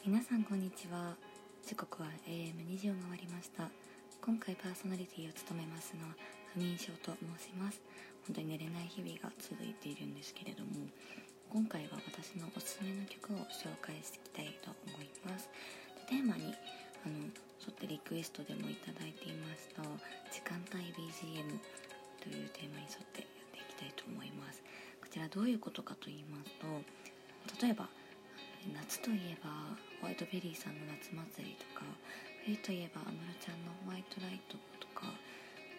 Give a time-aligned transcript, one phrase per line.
[0.00, 1.12] 皆さんこんにちは。
[1.60, 3.68] 時刻は AM2 時を回りました。
[4.24, 6.16] 今回パーソナリティを務めますのは
[6.56, 7.84] 不眠症と申します。
[8.24, 10.88] 本当に寝れない日々が続いているんですけれども
[11.52, 15.52] 今回は私のおすすめの曲を紹介していきたいと思います。
[16.08, 16.56] でテーマに
[17.04, 17.28] あの
[17.60, 19.84] 沿ってリクエストでもいただいていますと
[20.32, 21.60] 時間帯 BGM
[22.24, 24.64] というテーマに沿ってやっていきたいと思います。
[24.96, 27.84] こちらどういうことかと言いますと例えば
[28.68, 29.48] 夏といえば
[30.00, 31.86] ホワイトベリーさんの夏祭りとか
[32.44, 35.08] 冬といえば安室ちゃんのホワイトライトとか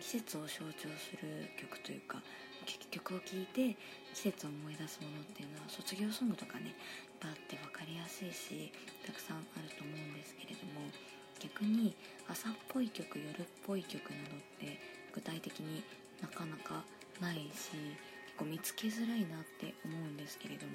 [0.02, 2.18] 季節を象徴する曲というか
[2.66, 3.78] 曲を聴いて
[4.14, 6.74] 季節を思い出すものっていうのは卒業ソングとかねいっ
[7.22, 8.74] ぱいあって分かりやすいし
[9.06, 10.90] たくさんあると思うんですけれども
[11.38, 11.94] 逆に
[12.30, 14.78] 朝っぽい曲夜っぽい曲などって
[15.14, 15.84] 具体的に
[16.22, 16.86] なかなか
[17.22, 20.74] ないし結構見つけづらいなって思うんですけれども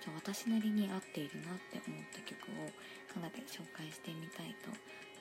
[0.00, 2.72] じゃ私なりに合っているなって思った曲を
[3.12, 4.72] かなり紹介してみたいと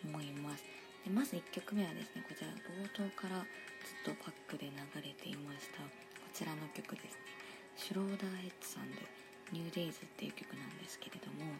[0.08, 0.64] 思います。
[1.04, 3.44] でまず1曲目はですねこちら冒頭から
[3.84, 5.84] ずっとバックで流れていました。
[5.84, 5.90] こ
[6.34, 7.30] ちらの曲ですね。
[7.76, 9.04] シュローダーヘッドさんで
[9.52, 11.54] 「ニューデイズっていう曲なんですけれども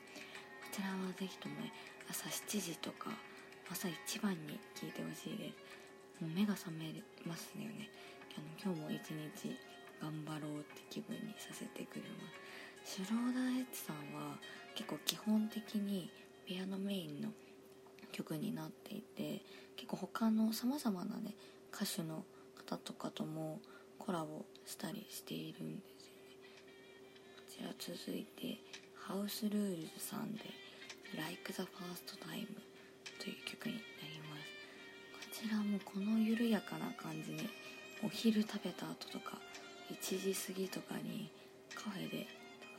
[0.62, 1.74] こちらはぜひとも、ね、
[2.10, 3.10] 朝7時とか
[3.72, 6.24] 朝一番に聴いてほしいです。
[6.24, 6.94] もう目が覚め
[7.26, 7.90] ますよね。
[8.38, 9.58] あの今日も一日
[10.02, 12.36] 頑張ろうって気分にさせてくれます。
[12.84, 14.38] シローダーエッジさんは
[14.76, 16.10] 結構基本的に
[16.46, 17.30] ピアノメインの
[18.12, 19.42] 曲になっていて
[19.76, 21.36] 結構他のさまざまなね
[21.74, 22.24] 歌手の
[22.58, 23.60] 方とかとも
[23.98, 25.84] コラボしたりしているんで
[27.50, 27.74] すよね。
[27.74, 28.60] こちら続いて
[28.96, 30.42] ハウスルールズさんで
[31.16, 32.48] 「Like the First Time」
[33.22, 35.40] という曲になります。
[35.42, 37.48] こちらもこの緩やかな感じに
[38.04, 39.40] お昼食べた後とか
[39.92, 41.30] 1時過ぎとかに
[41.76, 42.28] カフェで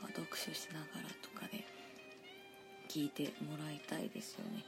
[0.01, 1.63] まあ、読書しながらとかで
[2.89, 4.63] 聞いてもらいたいですよね。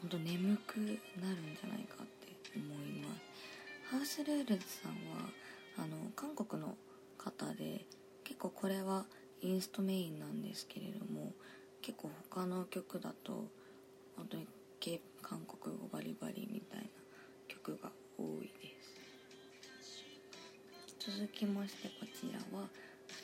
[0.00, 3.90] ほんと眠くなるんじゃないかって思います。
[3.90, 5.28] ハウスルールズさんは
[5.78, 6.76] あの韓国の
[7.16, 7.84] 方で
[8.24, 9.06] 結構これは
[9.40, 11.32] インストメインなんですけれども
[11.80, 13.48] 結構他の曲だと
[14.16, 14.46] 本当に
[15.22, 16.86] 韓国語バリバリみたいな
[17.48, 18.98] 曲が多いです。
[20.98, 22.66] 続きましてこちらは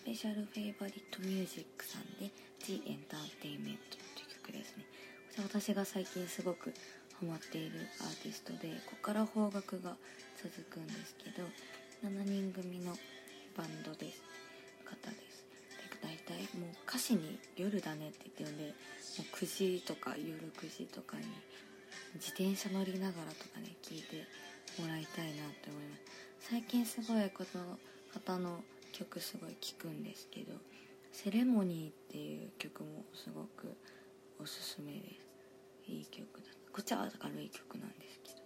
[0.04, 3.09] ペシャルフェイバリットミュージックさんで The Entertainment
[3.41, 4.84] という曲ですね。
[5.34, 6.75] これ私が最近すごく
[7.19, 9.97] ハマっているアーティストでここから方角が
[10.37, 11.48] 続くんですけど
[12.06, 12.93] 7人組の
[13.56, 14.20] バンドです。
[14.84, 15.47] 方です
[15.91, 18.75] で大体もう歌詞に「夜だね」って言ってるんでもう
[19.34, 21.25] 9時とか夜9時とかに
[22.16, 24.26] 自転車乗りながらとかね聞いて
[24.78, 26.03] もらいたいなって思います。
[26.50, 27.78] 最近すごいこの
[28.12, 28.62] 方の
[28.94, 30.55] 曲すごい聴くんですけど
[31.12, 33.75] 「セレモニー」っていう曲もすごく
[34.38, 35.91] おすすめです。
[35.91, 38.44] いい曲だこっちは明るい曲なんですけど。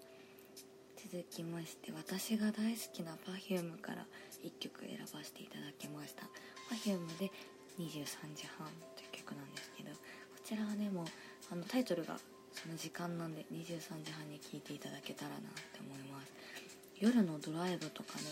[1.11, 4.05] 続きまして私が大好きな Perfume から
[4.43, 6.29] 1曲選ばせていただきました。
[6.75, 7.31] Perfume で
[7.79, 8.67] 「23時半」
[8.97, 9.97] という曲なんですけどこ
[10.45, 11.07] ちらはねもう
[11.51, 12.19] あのタイトルが
[12.53, 15.41] その時間なんで23時半に聴いていただけたらなっ
[15.73, 16.33] て思います。
[16.99, 18.25] 夜のドライブとかね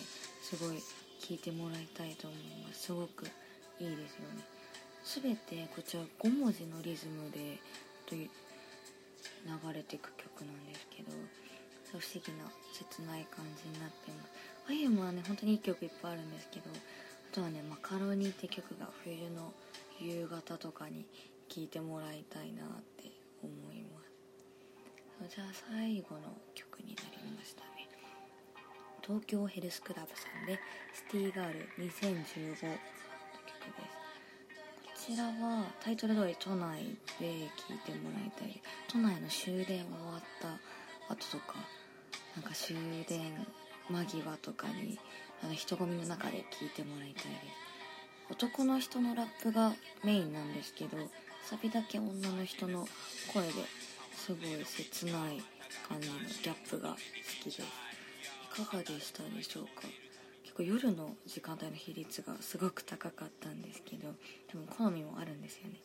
[0.43, 0.83] すごい
[1.27, 2.87] 聴いてもらいたいと思います。
[2.87, 3.27] すごく
[3.81, 4.47] いいですよね。
[5.03, 7.59] 全てこちら5文字のリズムで
[8.07, 8.31] という
[9.45, 11.11] 流れていく曲なんですけど
[11.91, 14.31] 不思議な切ない感じになってます。
[14.67, 19.53] ファイエムはね本当にいい曲いっぱいあるんですけどあとはね「マカロニ」って曲が冬の
[19.99, 21.07] 夕方とかに
[21.49, 22.69] 聴いてもらいたいなっ
[23.03, 23.11] て
[23.43, 24.01] 思いま
[25.27, 25.35] す。
[25.35, 27.65] じゃあ最後の曲になりました。
[27.65, 27.76] ね
[29.07, 30.59] 東京ヘルスクラブさんで
[30.93, 33.89] 「シティガール2015」という曲で
[34.97, 35.09] す。
[35.09, 38.61] こちらはタイトル通り都内で聴いてもらいたい。
[38.89, 40.23] 都内の終電が終わっ
[41.09, 41.55] た後とか
[42.35, 42.77] なんか終
[43.09, 43.47] 電
[43.89, 44.99] 間際とかに
[45.41, 47.33] あの人混みの中で聴いてもらいたいです。
[48.31, 50.97] 男の人のラップがメインなんですけど
[51.45, 52.89] サビだけ女の人の
[53.33, 53.53] 声で
[54.17, 55.41] すごい切ない
[55.89, 56.97] 感じのギャップが好
[57.41, 57.96] きです。
[58.65, 59.87] かがでしたでしょうか？
[60.43, 64.09] 結構夜の時間帯の比率がすごく高かったんですけど
[64.49, 65.81] 多分好みもあるんですよね。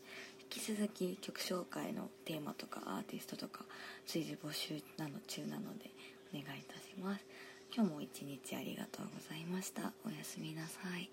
[0.54, 3.66] 引き続き曲紹介のテーマとかアーティストとか
[4.06, 5.92] 随時募集なの中なので
[6.34, 7.26] お願いいたします。
[7.74, 9.92] 今日も一日ありがとうございました。
[10.06, 11.10] おやすみなさい。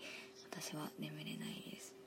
[0.50, 1.97] 私は眠れないです。